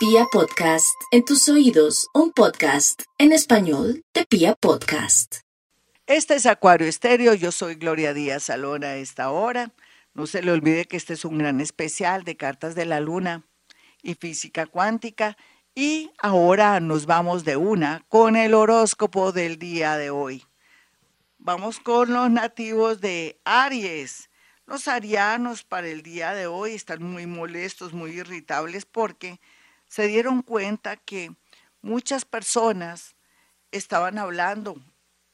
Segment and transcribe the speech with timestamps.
[0.00, 5.40] Pia Podcast, en tus oídos, un podcast en español de Pia Podcast.
[6.06, 9.74] Este es Acuario Estéreo, yo soy Gloria Díaz Salón a esta hora.
[10.14, 13.44] No se le olvide que este es un gran especial de cartas de la luna
[14.02, 15.36] y física cuántica.
[15.74, 20.46] Y ahora nos vamos de una con el horóscopo del día de hoy.
[21.36, 24.30] Vamos con los nativos de Aries.
[24.64, 29.38] Los arianos para el día de hoy están muy molestos, muy irritables porque
[29.90, 31.34] se dieron cuenta que
[31.82, 33.16] muchas personas
[33.72, 34.80] estaban hablando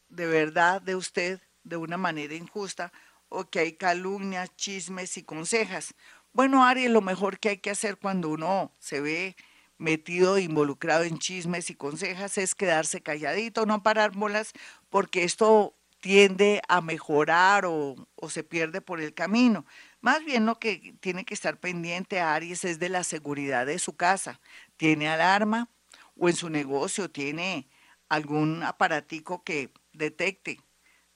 [0.09, 2.91] de verdad de usted de una manera injusta
[3.29, 5.95] o que hay calumnias, chismes y consejas.
[6.33, 9.37] Bueno, Ari, lo mejor que hay que hacer cuando uno se ve
[9.77, 14.53] metido, involucrado en chismes y consejas es quedarse calladito, no parar bolas,
[14.89, 19.67] porque esto tiende a mejorar o, o, se pierde por el camino.
[20.07, 23.97] Más bien lo que tiene que estar pendiente Aries es de la seguridad de su
[23.97, 24.41] casa.
[24.77, 25.69] ¿Tiene alarma
[26.17, 27.69] o en su negocio tiene
[28.09, 30.61] algún aparatico que detecte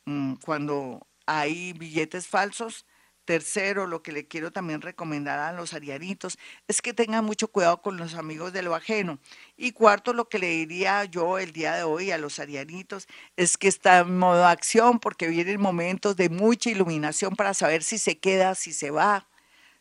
[0.07, 2.85] mm, cuando hay billetes falsos?
[3.31, 6.37] Tercero, lo que le quiero también recomendar a los arianitos
[6.67, 9.21] es que tengan mucho cuidado con los amigos de lo ajeno.
[9.57, 13.57] Y cuarto, lo que le diría yo el día de hoy a los arianitos es
[13.57, 18.19] que está en modo acción porque vienen momentos de mucha iluminación para saber si se
[18.19, 19.29] queda, si se va,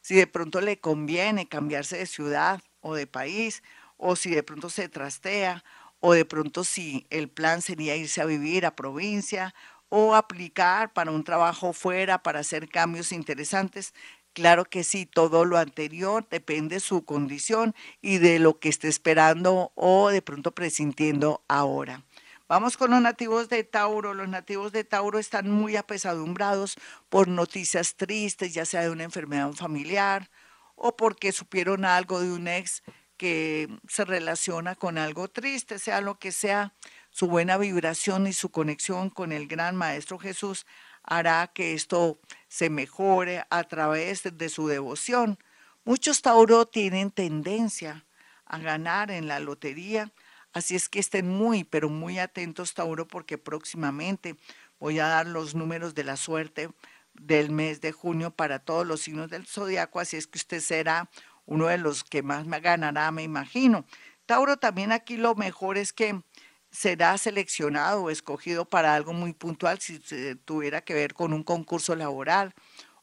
[0.02, 3.64] si de pronto le conviene cambiarse de ciudad o de país,
[3.98, 5.64] o si de pronto se trastea,
[6.02, 9.56] o de pronto si el plan sería irse a vivir a provincia
[9.90, 13.94] o aplicar para un trabajo fuera, para hacer cambios interesantes.
[14.34, 18.88] Claro que sí, todo lo anterior depende de su condición y de lo que esté
[18.88, 22.04] esperando o de pronto presintiendo ahora.
[22.48, 24.14] Vamos con los nativos de Tauro.
[24.14, 26.78] Los nativos de Tauro están muy apesadumbrados
[27.10, 30.30] por noticias tristes, ya sea de una enfermedad familiar
[30.76, 32.82] o porque supieron algo de un ex
[33.18, 36.74] que se relaciona con algo triste, sea lo que sea
[37.20, 40.66] su buena vibración y su conexión con el gran Maestro Jesús
[41.04, 45.38] hará que esto se mejore a través de su devoción.
[45.84, 48.06] Muchos Tauro tienen tendencia
[48.46, 50.14] a ganar en la lotería,
[50.54, 54.38] así es que estén muy, pero muy atentos Tauro porque próximamente
[54.80, 56.70] voy a dar los números de la suerte
[57.16, 61.10] del mes de junio para todos los signos del zodiaco, así es que usted será
[61.46, 63.84] uno de los que más me ganará, me imagino.
[64.26, 66.22] Tauro, también aquí lo mejor es que
[66.72, 70.00] será seleccionado o escogido para algo muy puntual si
[70.46, 72.54] tuviera que ver con un concurso laboral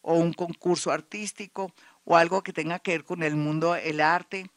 [0.02, 1.72] o un concurso artístico
[2.04, 4.50] o algo que tenga que ver con el mundo, el arte,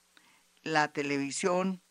[0.61, 1.81] la televisión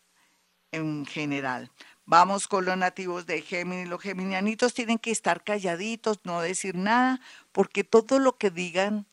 [0.70, 1.70] en general.
[2.04, 3.88] Vamos con los nativos de Géminis.
[3.88, 7.20] Los geminianitos tienen que estar calladitos, no decir nada,
[7.52, 9.06] porque todo lo que digan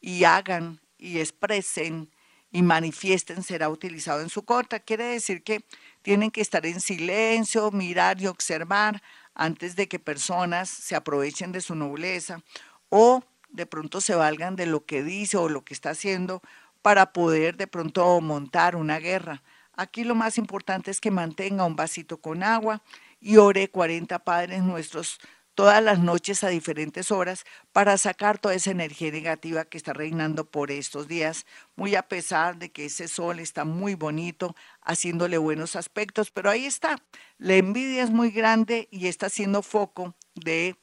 [0.00, 2.10] y hagan y expresen
[2.50, 4.80] y manifiesten será utilizado en su contra.
[4.80, 5.64] Quiere decir que
[6.02, 9.02] tienen que estar en silencio, mirar y observar
[9.34, 12.42] antes de que personas se aprovechen de su nobleza
[12.88, 16.42] o de pronto se valgan de lo que dice o lo que está haciendo
[16.82, 19.42] para poder de pronto montar una guerra.
[19.74, 22.82] Aquí lo más importante es que mantenga un vasito con agua
[23.20, 25.18] y ore 40 Padres Nuestros
[25.58, 30.44] todas las noches a diferentes horas para sacar toda esa energía negativa que está reinando
[30.44, 35.74] por estos días, muy a pesar de que ese sol está muy bonito, haciéndole buenos
[35.74, 37.02] aspectos, pero ahí está,
[37.38, 40.76] la envidia es muy grande y está haciendo foco de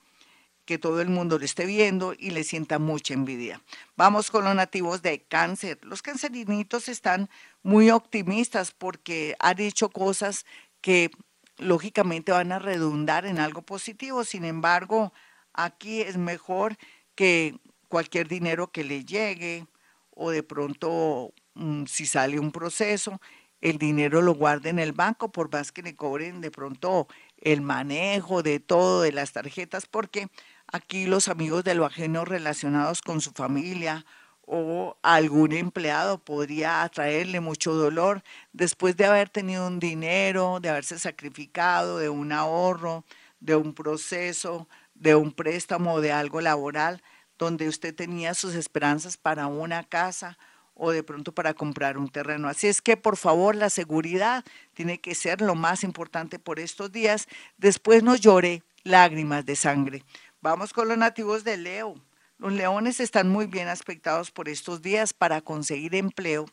[0.66, 3.62] que todo el mundo lo esté viendo y le sienta mucha envidia.
[3.96, 5.80] Vamos con los nativos de cáncer.
[5.84, 7.30] Los cancerinitos están
[7.64, 10.46] muy optimistas porque han hecho cosas
[10.82, 11.12] que
[11.58, 14.24] lógicamente van a redundar en algo positivo.
[14.24, 15.14] Sin embargo,
[15.54, 16.78] aquí es mejor
[17.16, 19.68] que cualquier dinero que le llegue
[20.12, 23.20] o de pronto mm, si sale un proceso,
[23.62, 27.08] el dinero lo guarde en el banco por más que le cobren de pronto
[27.38, 30.28] el manejo de todo, de las tarjetas, porque
[30.72, 34.06] aquí los amigos de lo ajeno relacionados con su familia
[34.48, 38.24] o algún empleado podría atraerle mucho dolor
[38.54, 43.04] después de haber tenido un dinero, de haberse sacrificado, de un ahorro,
[43.40, 47.02] de un proceso, de un préstamo, de algo laboral,
[47.38, 50.38] donde usted tenía sus esperanzas para una casa
[50.74, 52.48] o de pronto para comprar un terreno.
[52.48, 54.44] Así es que, por favor, la seguridad
[54.74, 57.28] tiene que ser lo más importante por estos días.
[57.58, 60.04] Después no llore lágrimas de sangre.
[60.42, 61.96] Vamos con los nativos de Leo.
[62.38, 66.46] Los leones están muy bien aspectados por estos días para conseguir empleo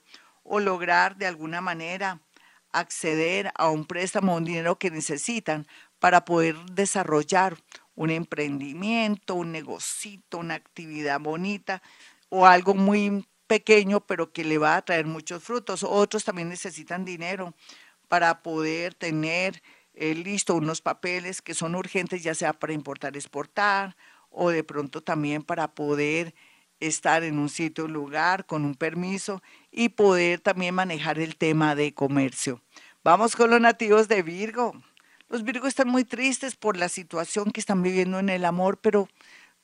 [0.45, 2.21] o lograr de alguna manera
[2.71, 5.67] acceder a un préstamo o un dinero que necesitan
[5.99, 7.57] para poder desarrollar
[7.97, 11.83] un emprendimiento, un negocito, una actividad bonita
[12.29, 15.83] o algo muy pequeño, pero que le va a traer muchos frutos.
[15.83, 17.55] Otros también necesitan dinero
[18.09, 19.63] para poder tener
[19.95, 23.97] eh, listo unos papeles que son urgentes, ya sea para importar, exportar,
[24.33, 26.35] o de pronto también para poder
[26.81, 31.95] estar en un sitio, lugar, con un permiso y poder también manejar el tema de
[31.95, 32.61] comercio.
[33.05, 34.73] Vamos con los nativos de Virgo.
[35.29, 39.09] Los Virgo están muy tristes por la situación que están viviendo en el amor, pero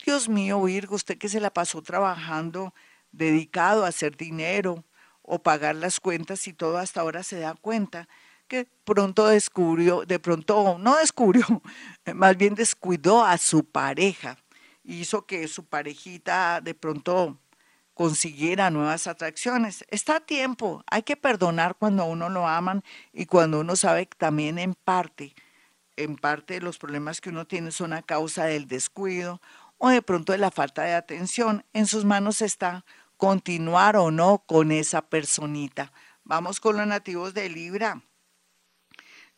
[0.05, 2.73] Dios mío, Virgo, usted que se la pasó trabajando,
[3.13, 4.85] dedicado a hacer dinero
[5.23, 8.09] o pagar las cuentas y todo hasta ahora se da cuenta
[8.49, 11.45] que pronto descubrió, de pronto no descubrió,
[12.15, 14.39] más bien descuidó a su pareja,
[14.95, 17.39] hizo que su parejita de pronto
[17.95, 19.85] consiguiera nuevas atracciones.
[19.91, 22.83] Está a tiempo, hay que perdonar cuando uno lo aman
[23.13, 25.35] y cuando uno sabe que también en parte,
[25.97, 29.41] en parte los problemas que uno tiene son a causa del descuido
[29.77, 31.65] o de pronto de la falta de atención.
[31.73, 32.85] En sus manos está
[33.17, 35.93] continuar o no con esa personita.
[36.25, 38.03] Vamos con los nativos de Libra.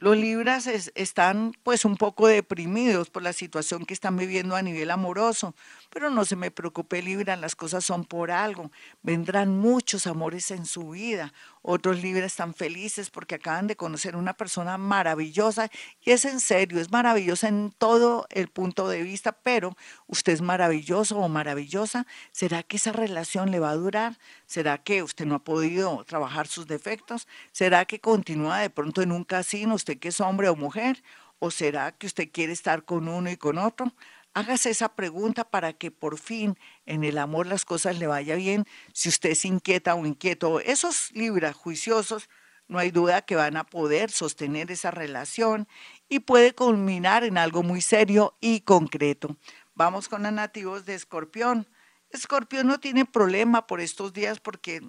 [0.01, 4.91] Los Libras están pues un poco deprimidos por la situación que están viviendo a nivel
[4.91, 5.55] amoroso,
[5.91, 10.65] pero no se me preocupe Libra, las cosas son por algo, vendrán muchos amores en
[10.65, 11.35] su vida.
[11.61, 15.71] Otros Libras están felices porque acaban de conocer una persona maravillosa
[16.03, 19.77] y es en serio, es maravillosa en todo el punto de vista, pero
[20.07, 24.19] usted es maravilloso o maravillosa, ¿será que esa relación le va a durar?
[24.47, 27.29] ¿Será que usted no ha podido trabajar sus defectos?
[27.53, 31.03] ¿Será que continúa de pronto en un casino, usted que es hombre o mujer?
[31.39, 33.93] ¿O será que usted quiere estar con uno y con otro?
[34.33, 36.57] Hágase esa pregunta para que por fin
[36.87, 38.65] en el amor las cosas le vaya bien.
[38.93, 42.29] Si usted es inquieta o inquieto, esos libras juiciosos,
[42.69, 45.67] no hay duda que van a poder sostener esa relación
[46.09, 49.37] y puede culminar en algo muy serio y concreto.
[49.75, 51.67] Vamos con los nativos de Escorpión.
[52.11, 54.83] Escorpión no tiene problema por estos días porque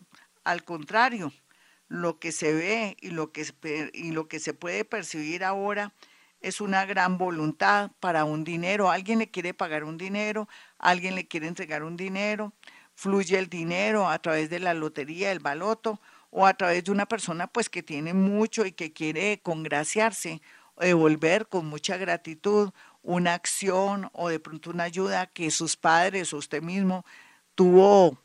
[0.44, 1.34] al contrario,
[1.92, 3.46] lo que se ve y lo que,
[3.94, 5.94] y lo que se puede percibir ahora
[6.40, 8.90] es una gran voluntad para un dinero.
[8.90, 10.48] Alguien le quiere pagar un dinero,
[10.80, 12.54] alguien le quiere entregar un dinero,
[12.96, 16.00] fluye el dinero a través de la lotería, el baloto,
[16.30, 20.42] o a través de una persona pues que tiene mucho y que quiere congraciarse,
[20.78, 22.72] devolver con mucha gratitud
[23.04, 27.04] una acción o de pronto una ayuda que sus padres o usted mismo
[27.54, 28.18] tuvo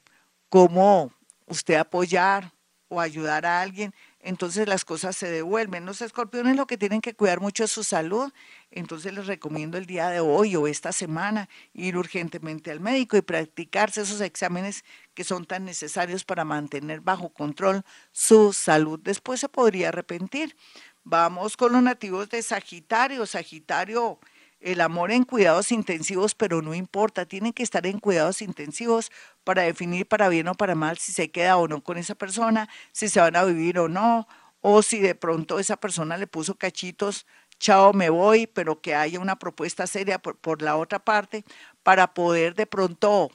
[0.51, 1.11] como
[1.47, 2.53] usted apoyar
[2.88, 3.93] o ayudar a alguien
[4.27, 5.87] entonces las cosas se devuelven.
[5.87, 8.33] Los escorpiones lo que tienen que cuidar mucho es su salud,
[8.73, 13.23] entonces les recomiendo el día de hoy o esta semana ir urgentemente al médico y
[13.23, 14.85] practicarse esos exámenes
[15.15, 18.99] que son tan necesarios para mantener bajo control su salud.
[19.00, 20.56] Después se podría arrepentir.
[21.05, 23.27] Vamos con los nativos de Sagitario.
[23.27, 24.19] Sagitario
[24.61, 29.12] el amor en cuidados intensivos, pero no importa, tienen que estar en cuidados intensivos
[29.44, 32.69] para definir para bien o para mal si se queda o no con esa persona,
[32.93, 34.26] si se van a vivir o no,
[34.61, 37.26] o si de pronto esa persona le puso cachitos,
[37.58, 41.44] chao, me voy, pero que haya una propuesta seria por, por la otra parte
[41.82, 43.31] para poder de pronto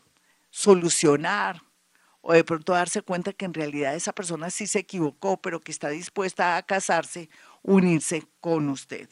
[0.49, 1.61] solucionar
[2.21, 5.71] o de pronto darse cuenta que en realidad esa persona sí se equivocó, pero que
[5.71, 7.29] está dispuesta a casarse,
[7.63, 9.09] unirse con usted.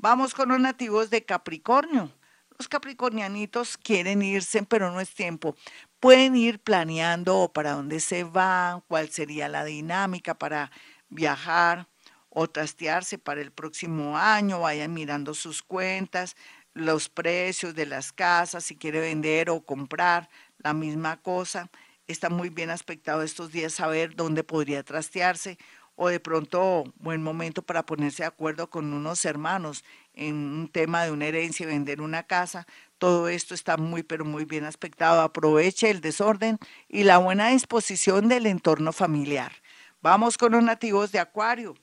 [0.00, 2.12] Vamos con los nativos de Capricornio.
[2.56, 5.56] Los capricornianitos quieren irse, pero no es tiempo.
[5.98, 10.70] Pueden ir planeando para dónde se van, cuál sería la dinámica para
[11.08, 11.88] viajar
[12.28, 16.36] o trastearse para el próximo año, vayan mirando sus cuentas,
[16.74, 20.28] los precios de las casas, si quiere vender o comprar
[20.58, 21.70] la misma cosa.
[22.06, 25.58] Está muy bien aspectado estos días saber dónde podría trastearse
[26.00, 31.02] o de pronto buen momento para ponerse de acuerdo con unos hermanos en un tema
[31.02, 32.68] de una herencia vender una casa.
[32.98, 35.20] Todo esto está muy, pero muy bien aspectado.
[35.20, 39.50] Aproveche el desorden y la buena disposición del entorno familiar.
[40.00, 41.74] Vamos con los nativos de Acuario.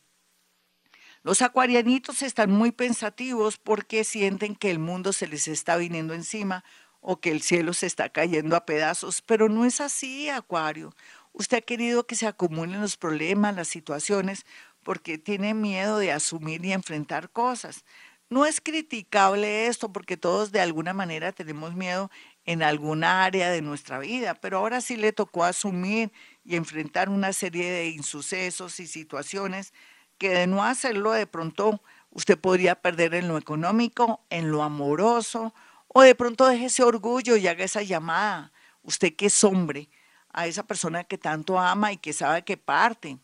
[1.22, 6.63] Los acuarianitos están muy pensativos porque sienten que el mundo se les está viniendo encima
[7.01, 10.95] o que el cielo se está cayendo a pedazos, pero no es así, Acuario.
[11.37, 14.45] Usted ha querido que se acumulen los problemas, las situaciones,
[14.83, 17.83] porque tiene miedo de asumir y enfrentar cosas.
[18.29, 22.09] No es criticable esto porque todos de alguna manera tenemos miedo
[22.45, 26.13] en alguna área de nuestra vida, pero ahora sí le tocó asumir
[26.45, 29.73] y enfrentar una serie de insucesos y situaciones
[30.17, 35.53] que de no hacerlo de pronto usted podría perder en lo económico, en lo amoroso,
[35.87, 38.53] o de pronto deje ese orgullo y haga esa llamada.
[38.83, 39.89] Usted que es hombre,
[40.35, 43.17] a esa persona que tanto ama y que sabe que parte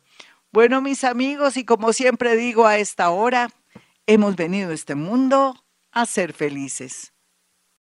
[0.51, 3.51] Bueno, mis amigos, y como siempre digo a esta hora,
[4.07, 7.12] Hemos venido a este mundo a ser felices.